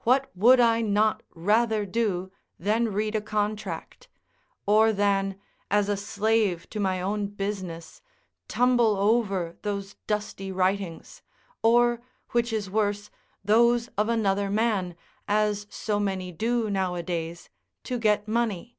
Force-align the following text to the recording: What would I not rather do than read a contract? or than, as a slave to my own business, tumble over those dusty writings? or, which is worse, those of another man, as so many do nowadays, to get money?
What 0.00 0.30
would 0.36 0.60
I 0.60 0.82
not 0.82 1.22
rather 1.34 1.86
do 1.86 2.30
than 2.58 2.92
read 2.92 3.16
a 3.16 3.22
contract? 3.22 4.08
or 4.66 4.92
than, 4.92 5.38
as 5.70 5.88
a 5.88 5.96
slave 5.96 6.68
to 6.68 6.78
my 6.78 7.00
own 7.00 7.28
business, 7.28 8.02
tumble 8.48 8.98
over 8.98 9.56
those 9.62 9.94
dusty 10.06 10.52
writings? 10.52 11.22
or, 11.62 12.02
which 12.32 12.52
is 12.52 12.68
worse, 12.68 13.10
those 13.42 13.88
of 13.96 14.10
another 14.10 14.50
man, 14.50 14.94
as 15.26 15.66
so 15.70 15.98
many 15.98 16.32
do 16.32 16.68
nowadays, 16.68 17.48
to 17.84 17.98
get 17.98 18.28
money? 18.28 18.76